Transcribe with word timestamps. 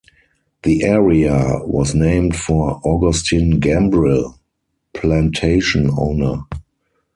The 0.63 0.83
area 0.83 1.59
was 1.61 1.93
named 1.93 2.35
for 2.35 2.81
Augustine 2.83 3.59
Gambrill, 3.59 4.33
plantation 4.95 5.91
owner. 5.95 6.39